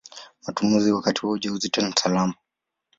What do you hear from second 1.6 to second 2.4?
ni salama.